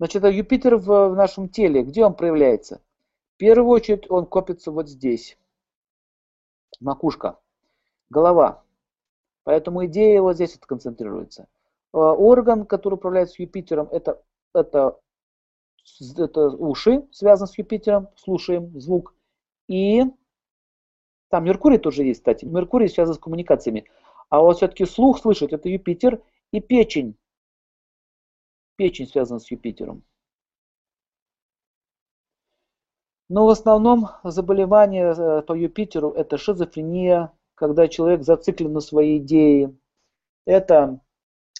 [0.00, 1.82] Значит, это Юпитер в, в нашем теле.
[1.82, 2.80] Где он проявляется?
[3.34, 5.36] В первую очередь он копится вот здесь.
[6.80, 7.38] Макушка,
[8.08, 8.64] голова.
[9.44, 11.48] Поэтому идея вот здесь вот концентрируется.
[11.92, 14.22] Э, орган, который управляется Юпитером, это,
[14.54, 14.98] это,
[16.16, 19.14] это уши, связаны с Юпитером, слушаем звук.
[19.68, 20.02] И
[21.28, 22.46] там Меркурий тоже есть, кстати.
[22.46, 23.84] Меркурий связан с коммуникациями.
[24.30, 26.22] А вот все-таки слух слышать, это Юпитер
[26.52, 27.18] и печень.
[28.80, 30.04] Печень связана с Юпитером.
[33.28, 39.76] Но в основном заболевания э, по Юпитеру это шизофрения, когда человек зациклен на своей идее.
[40.46, 40.98] Это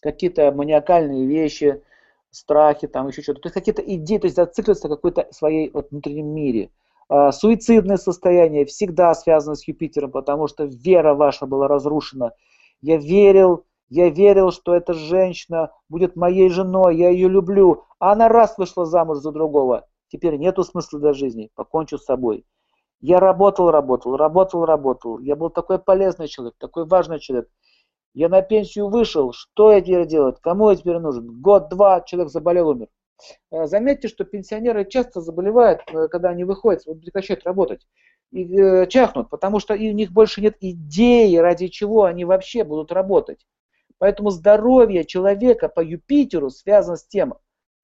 [0.00, 1.82] какие-то маниакальные вещи,
[2.30, 3.40] страхи, там еще что-то.
[3.40, 6.70] То есть какие-то идеи, то есть зацикливаться в какой-то своей вот, внутреннем мире.
[7.08, 12.34] А, суицидное состояние всегда связано с Юпитером, потому что вера ваша была разрушена.
[12.80, 17.84] Я верил, я верил, что эта женщина будет моей женой, я ее люблю.
[17.98, 19.86] А она раз вышла замуж за другого.
[20.08, 22.44] Теперь нету смысла для жизни, покончу с собой.
[23.00, 25.18] Я работал, работал, работал, работал.
[25.18, 27.48] Я был такой полезный человек, такой важный человек.
[28.14, 30.40] Я на пенсию вышел, что я теперь делать?
[30.40, 31.40] Кому я теперь нужен?
[31.40, 32.88] Год-два, человек заболел, умер.
[33.50, 37.86] Э, заметьте, что пенсионеры часто заболевают, э, когда они выходят, прекращают работать
[38.30, 42.92] и э, чахнут, потому что у них больше нет идеи, ради чего они вообще будут
[42.92, 43.46] работать.
[43.98, 47.34] Поэтому здоровье человека по Юпитеру связано с тем,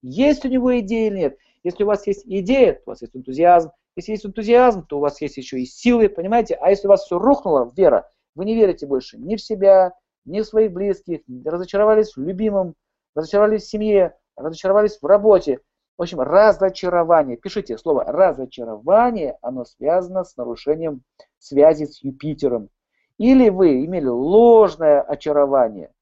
[0.03, 1.39] есть у него идея или нет.
[1.63, 3.71] Если у вас есть идея, то у вас есть энтузиазм.
[3.97, 6.57] Если есть энтузиазм, то у вас есть еще и силы, понимаете?
[6.57, 9.95] А если у вас все рухнуло, вера, вы не верите больше ни в себя,
[10.27, 12.75] ни в своих близких, разочаровались в любимом,
[13.15, 15.61] разочаровались в семье, разочаровались в работе.
[15.97, 17.37] В общем, разочарование.
[17.37, 21.03] Пишите слово разочарование, оно связано с нарушением
[21.39, 22.69] связи с Юпитером.
[23.17, 25.94] Или вы имели ложное очарование.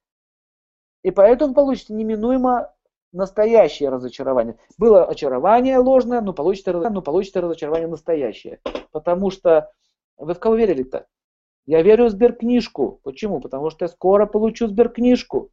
[1.03, 2.73] И поэтому получите неминуемо
[3.13, 4.57] настоящее разочарование.
[4.79, 8.61] Было очарование ложное, но получите, но получите разочарование настоящее.
[8.91, 9.71] Потому что
[10.17, 11.07] вы в кого верили-то?
[11.67, 13.01] Я верю в сберкнижку.
[13.03, 13.41] Почему?
[13.41, 15.51] Потому что я скоро получу сберкнижку.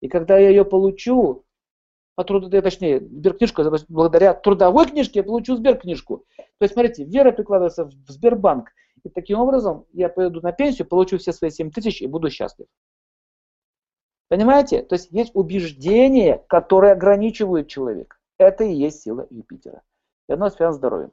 [0.00, 1.44] И когда я ее получу,
[2.16, 6.24] а труд, точнее, сберкнижку, благодаря трудовой книжке я получу сберкнижку.
[6.36, 8.70] То есть, смотрите, вера прикладывается в Сбербанк.
[9.04, 12.66] И таким образом я пойду на пенсию, получу все свои 7 тысяч и буду счастлив.
[14.28, 14.82] Понимаете?
[14.82, 18.16] То есть есть убеждения, которые ограничивают человека.
[18.38, 19.82] Это и есть сила Юпитера.
[20.28, 21.12] И оно связано с здоровьем.